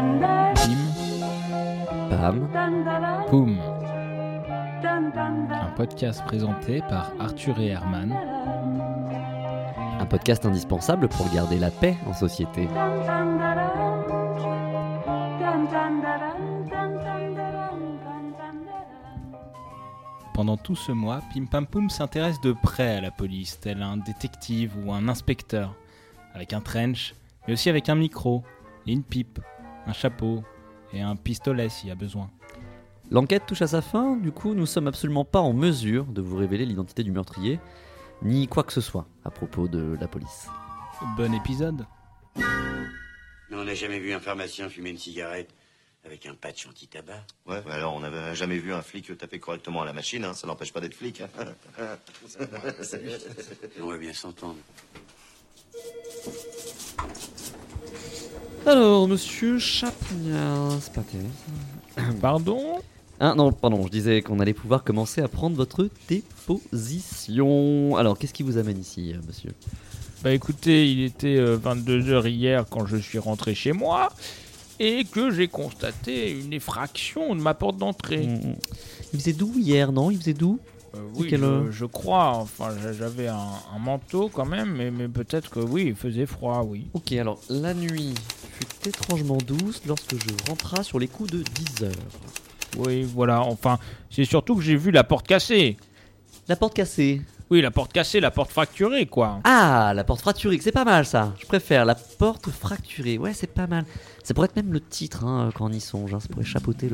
[0.00, 0.78] Pim,
[2.08, 2.48] Pam.
[3.28, 3.60] poum.
[4.82, 8.10] Un podcast présenté par Arthur et Herman.
[10.00, 12.66] Un podcast indispensable pour garder la paix en société.
[20.32, 23.98] Pendant tout ce mois, Pim Pam Poum s'intéresse de près à la police, tel un
[23.98, 25.74] détective ou un inspecteur,
[26.32, 27.14] avec un trench,
[27.46, 28.42] mais aussi avec un micro,
[28.86, 29.40] et une pipe,
[29.86, 30.42] un chapeau
[30.92, 32.30] et un pistolet s'il y a besoin.
[33.10, 36.36] L'enquête touche à sa fin, du coup nous sommes absolument pas en mesure de vous
[36.36, 37.58] révéler l'identité du meurtrier,
[38.22, 40.46] ni quoi que ce soit à propos de la police.
[41.16, 41.86] Bon épisode
[42.36, 45.50] Mais on n'a jamais vu un pharmacien fumer une cigarette
[46.04, 47.20] avec un patch anti-tabac.
[47.46, 50.32] Ouais, bah alors on n'avait jamais vu un flic taper correctement à la machine, hein,
[50.32, 51.20] ça n'empêche pas d'être flic.
[51.20, 51.28] hein.
[53.82, 54.56] On va bien s'entendre.
[58.66, 61.30] Alors, monsieur Chapugnard, c'est pas terrible.
[62.20, 62.78] Pardon?
[63.22, 67.94] Ah non, pardon, je disais qu'on allait pouvoir commencer à prendre votre déposition.
[67.96, 69.52] Alors, qu'est-ce qui vous amène ici, euh, monsieur?
[70.22, 74.10] Bah écoutez, il était 22h hier quand je suis rentré chez moi
[74.78, 78.26] et que j'ai constaté une effraction de ma porte d'entrée.
[78.26, 78.54] Mm.
[79.12, 80.10] Il faisait doux hier, non?
[80.10, 80.58] Il faisait doux?
[80.94, 82.32] Euh, oui, je, je crois.
[82.36, 83.36] Enfin, j'a- j'avais un,
[83.74, 86.86] un manteau quand même, mais, mais peut-être que oui, il faisait froid, oui.
[86.94, 88.14] Ok, alors la nuit
[88.86, 91.92] étrangement douce lorsque je rentras sur les coups de 10 heures.
[92.78, 93.40] Oui, voilà.
[93.42, 93.78] Enfin,
[94.10, 95.76] c'est surtout que j'ai vu la porte cassée.
[96.48, 97.22] La porte cassée.
[97.50, 99.40] Oui, la porte cassée, la porte fracturée, quoi.
[99.42, 101.34] Ah, la porte fracturée, c'est pas mal ça.
[101.40, 103.18] Je préfère la porte fracturée.
[103.18, 103.84] Ouais, c'est pas mal.
[104.22, 106.14] Ça pourrait être même le titre hein, quand on y songe.
[106.14, 106.20] hein.
[106.20, 106.90] Ça pourrait chapeauter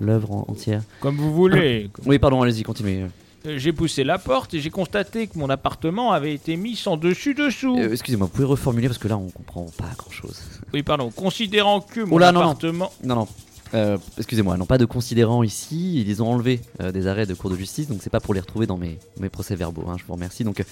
[0.00, 0.82] l'œuvre en- entière.
[1.00, 1.90] Comme vous voulez.
[2.06, 3.04] Oui, pardon, allez-y, continuez.
[3.46, 6.96] Euh, J'ai poussé la porte et j'ai constaté que mon appartement avait été mis sans
[6.96, 7.76] dessus-dessous.
[7.78, 10.40] Euh, Excusez-moi, vous pouvez reformuler parce que là on comprend pas grand chose.
[10.72, 11.10] Oui, pardon.
[11.10, 12.46] Considérant que mon Oh là, non, non.
[12.50, 12.92] appartement.
[13.02, 13.28] Non, non.
[13.74, 17.50] Euh, excusez-moi, non pas de considérants ici, ils ont enlevé euh, des arrêts de cours
[17.50, 20.12] de justice, donc c'est pas pour les retrouver dans mes, mes procès-verbaux, hein, je vous
[20.12, 20.44] remercie.
[20.44, 20.62] Donc,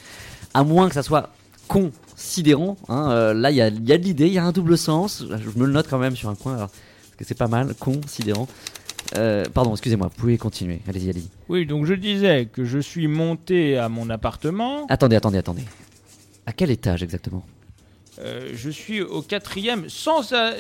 [0.55, 1.31] à moins que ça soit
[1.67, 4.53] considérant, hein, là il y a, il y a de l'idée, il y a un
[4.53, 7.35] double sens, je me le note quand même sur un coin, alors, parce que c'est
[7.37, 8.47] pas mal, considérant.
[9.17, 11.29] Euh, pardon, excusez-moi, vous pouvez continuer, allez-y, allez-y.
[11.49, 14.87] Oui, donc je disais que je suis monté à mon appartement.
[14.89, 15.65] Attendez, attendez, attendez.
[16.47, 17.45] À quel étage exactement
[18.21, 20.33] Euh, je suis au quatrième sans.
[20.33, 20.53] a-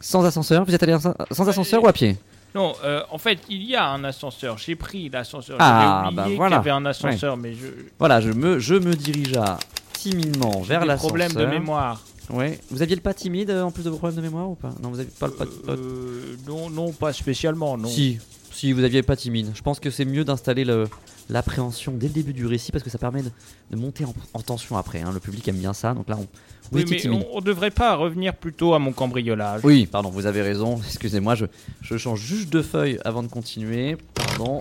[0.00, 2.16] Sans ascenseur Vous êtes allé sans, sans ascenseur ou à pied
[2.54, 4.56] Non, euh, en fait, il y a un ascenseur.
[4.58, 5.56] J'ai pris l'ascenseur.
[5.60, 6.56] Ah, J'avais bah oublié voilà.
[6.58, 7.66] qu'il y avait un ascenseur, mais je.
[7.98, 9.58] Voilà, je me, je me dirigea
[9.92, 11.08] timidement vers des l'ascenseur.
[11.08, 12.02] problèmes de mémoire.
[12.32, 12.58] Ouais.
[12.70, 14.70] Vous aviez le pas timide euh, en plus de vos problèmes de mémoire ou pas?
[14.82, 15.46] Non, vous avez pas le pas.
[15.46, 17.88] pas- Euh, non, non, pas spécialement, non.
[17.88, 18.18] Si,
[18.52, 19.50] si vous aviez pas timide.
[19.54, 20.86] Je pense que c'est mieux d'installer le
[21.28, 23.30] l'appréhension dès le début du récit parce que ça permet de,
[23.70, 25.00] de monter en, en tension après.
[25.00, 25.12] hein.
[25.14, 26.26] Le public aime bien ça, donc là on.
[26.72, 27.26] Vous Oui, étiez mais timide.
[27.32, 29.60] on, on devrait pas revenir plutôt à mon cambriolage.
[29.64, 30.80] Oui, pardon, vous avez raison.
[30.86, 31.46] Excusez-moi, je,
[31.82, 33.96] je change juste de feuille avant de continuer.
[34.14, 34.58] Pardon.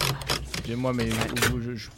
[0.70, 1.06] Excusez-moi, mais
[1.50, 1.90] vous- je, je,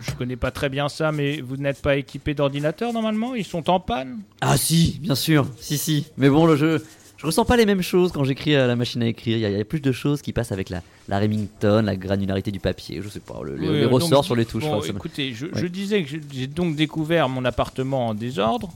[0.00, 3.34] je connais pas très bien ça, mais vous n'êtes pas équipé d'ordinateur normalement?
[3.34, 4.20] Ils sont en panne?
[4.40, 6.06] Ah si, bien sûr, si si.
[6.16, 6.84] Mais bon, le jeu,
[7.16, 9.36] je ressens pas les mêmes choses quand j'écris à la machine à écrire.
[9.38, 11.82] Il y, a- il y a plus de choses qui passent avec la, la Remington,
[11.84, 14.62] la granularité du papier, je sais pas, le- Oui, les ressorts sur les touches.
[14.64, 15.52] Bon, enfin, c'est- écoutez, je, Ouais.
[15.56, 18.70] je disais que j'ai donc découvert mon appartement en désordre.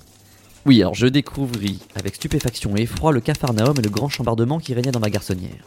[0.67, 4.75] Oui, alors je découvris avec stupéfaction et effroi le capharnaüm et le grand chambardement qui
[4.75, 5.65] régnait dans ma garçonnière.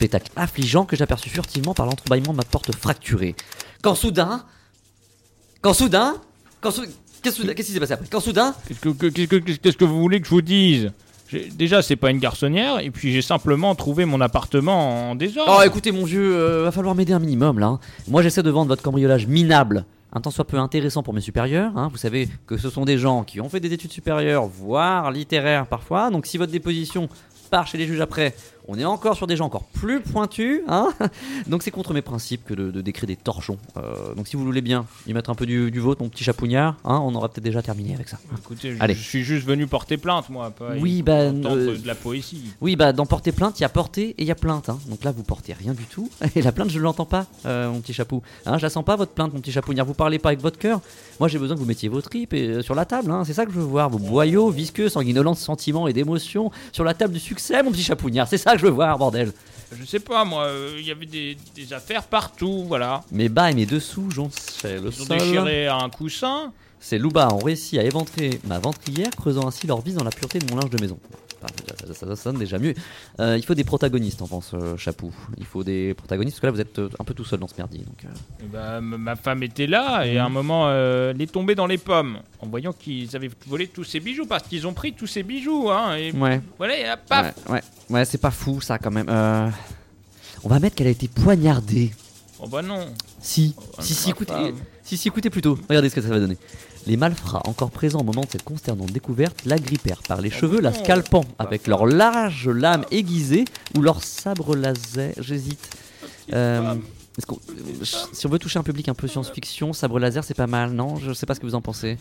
[0.00, 3.34] Spectacle affligeant que j'aperçus furtivement par l'entrebâillement de ma porte fracturée.
[3.82, 4.44] Quand soudain.
[5.60, 6.14] Quand soudain.
[6.62, 6.70] Quand.
[7.22, 8.06] Qu'est-ce qui s'est passé après?
[8.10, 8.54] Quand soudain.
[8.66, 10.90] Qu'est-ce que, vous voulez que je vous dise?
[11.52, 15.54] Déjà, c'est pas une garçonnière, et puis j'ai simplement trouvé mon appartement en désordre.
[15.58, 17.66] Oh, écoutez, mon vieux, euh, va falloir m'aider un minimum là.
[17.66, 17.80] hein.
[18.08, 19.84] Moi, j'essaie de vendre votre cambriolage minable.
[20.14, 21.76] Un tant soit peu intéressant pour mes supérieurs.
[21.76, 21.88] hein.
[21.92, 25.66] Vous savez que ce sont des gens qui ont fait des études supérieures, voire littéraires
[25.66, 26.08] parfois.
[26.10, 27.08] Donc, si votre déposition
[27.50, 28.34] part chez les juges après,
[28.70, 30.60] on est encore sur des gens encore plus pointus.
[30.68, 30.90] Hein
[31.48, 33.58] donc, c'est contre mes principes que de, de décrire des torchons.
[33.76, 36.24] Euh, donc, si vous voulez bien y mettre un peu du, du vôtre, mon petit
[36.24, 38.18] chapougnard, hein, on aura peut-être déjà terminé avec ça.
[38.38, 38.94] Écoutez, je, Allez.
[38.94, 40.50] je suis juste venu porter plainte, moi.
[40.50, 41.32] Pas Oui, bah, euh,
[41.76, 42.42] de la poésie.
[42.60, 44.68] Oui, bah dans porter plainte, il y a porter et il y a plainte.
[44.68, 44.78] hein.
[44.88, 46.08] Donc là, vous portez rien du tout.
[46.36, 48.22] Et la plainte, je ne l'entends pas, euh, mon petit chapeau.
[48.46, 49.72] Hein, je la sens pas, votre plainte, mon petit chapeau.
[49.84, 50.80] Vous parlez pas avec votre cœur.
[51.18, 53.10] Moi, j'ai besoin que vous mettiez vos tripes et, euh, sur la table.
[53.10, 53.24] hein.
[53.24, 53.90] C'est ça que je veux voir.
[53.90, 57.82] Vos boyaux visqueux, sanguinolents de sentiments et d'émotions sur la table du succès, mon petit
[57.82, 58.28] chapougnard.
[58.28, 59.32] C'est ça que je veux voir, bordel.
[59.78, 63.02] Je sais pas, moi, euh, il y avait des, des affaires partout, voilà.
[63.12, 65.18] Mes bas et mes dessous, j'en sais le Ils ont sol.
[65.18, 69.94] déchiré un coussin, Ces loupards ont réussi à éventrer ma ventrière, creusant ainsi leur vis
[69.94, 70.98] dans la pureté de mon linge de maison.
[71.78, 72.74] Ça, ça- ça sonne déjà mieux.
[73.18, 75.10] Euh, il faut des protagonistes, on pense, euh, Chapou.
[75.38, 77.48] Il faut des protagonistes, parce que là, vous êtes euh, un peu tout seul dans
[77.48, 77.78] ce merdier.
[77.80, 78.08] Donc, euh,
[78.42, 81.66] Eh ben, ma femme était là et à un moment, euh, elle est tombée dans
[81.66, 85.06] les pommes en voyant qu'ils avaient volé tous ses bijoux parce qu'ils ont pris tous
[85.06, 85.70] ses bijoux.
[85.70, 89.08] Hein, et Ouais, voilà, et paf ouais, ouais, ouais, c'est pas fou ça quand même.
[90.42, 91.90] On va mettre qu'elle a été poignardée.
[92.42, 92.86] Oh bah non.
[93.20, 95.58] Si, Oh, si, si, ma écoutez, si, si, écoutez plutôt.
[95.68, 96.38] Regardez ce que ça va donner.
[96.86, 100.60] Les malfrats, encore présents au moment de cette consternante découverte, l'agrippèrent par les Oh cheveux,
[100.60, 100.78] la non.
[100.82, 103.44] scalpant avec leurs larges lames aiguisées
[103.76, 105.12] ou leurs sabres laser.
[105.18, 105.68] J'hésite.
[106.32, 106.76] Euh,
[107.82, 110.96] si on veut toucher un public un peu science-fiction, sabre laser c'est pas mal, non?
[110.96, 111.98] Je sais pas ce que vous en pensez.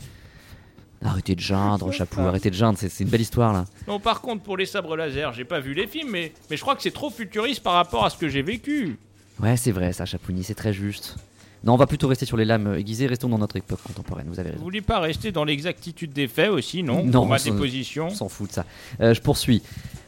[1.04, 3.66] Arrêtez de geindre, Chapou, arrêtez de geindre, c'est c'est une belle histoire là.
[3.88, 6.62] Non, par contre, pour les sabres laser, j'ai pas vu les films, mais, mais je
[6.62, 8.98] crois que c'est trop futuriste par rapport à ce que j'ai vécu.
[9.42, 11.16] Ouais, c'est vrai ça, Chapouni, c'est très juste.
[11.64, 14.40] Non, on va plutôt rester sur les lames aiguisées, restons dans notre époque contemporaine, vous
[14.40, 14.64] avez Vous raison.
[14.64, 18.08] voulez pas rester dans l'exactitude des faits aussi, non Non, Pour ma ça- déposition.
[18.08, 18.66] On s'en fout de ça.
[19.02, 19.62] Euh, je poursuis.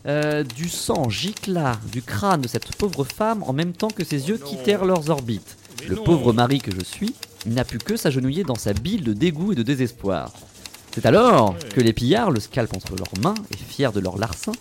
[0.05, 4.29] Euh, du sang gicla du crâne de cette pauvre femme en même temps que ses
[4.29, 4.45] yeux non.
[4.47, 5.57] quittèrent leurs orbites.
[5.81, 6.03] Mais Le non.
[6.03, 7.13] pauvre mari que je suis
[7.45, 10.31] n'a pu que s'agenouiller dans sa bile de dégoût et de désespoir.
[10.93, 14.51] C'est alors que les pillards, le scalp entre leurs mains et fiers de leur larcin,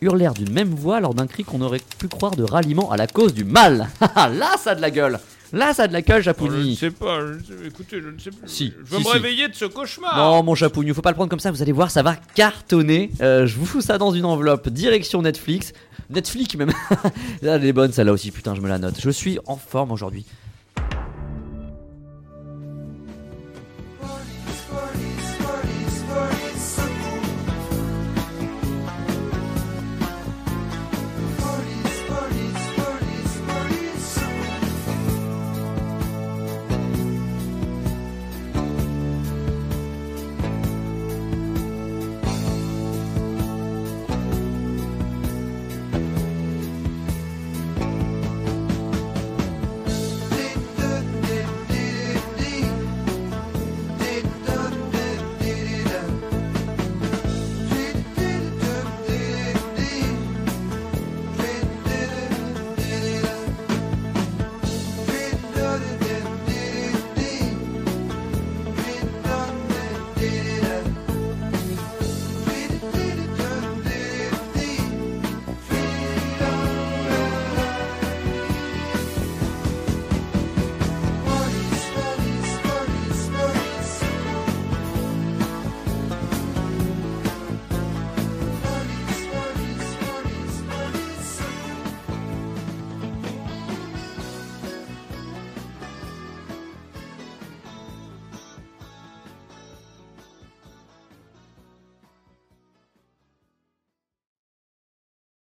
[0.00, 3.06] hurlèrent d'une même voix lors d'un cri qu'on aurait pu croire de ralliement à la
[3.06, 3.88] cause du mal.
[4.00, 5.18] Ah, Là, ça a de la gueule
[5.52, 8.02] Là, ça a de la gueule, Oh, je ne sais pas, je ne sais- écoutez,
[8.02, 8.46] je ne sais plus.
[8.46, 9.12] Si, je veux si, me si.
[9.12, 10.14] réveiller de ce cauchemar.
[10.14, 13.10] Non, mon Japouni, faut pas le prendre comme ça, vous allez voir, ça va cartonner.
[13.22, 15.72] Euh, je vous fous ça dans une enveloppe, direction Netflix.
[16.10, 16.70] Netflix même.
[16.90, 17.10] Ah,
[17.42, 18.96] elle est bonne celle-là aussi, putain, je me la note.
[19.00, 20.26] Je suis en forme aujourd'hui.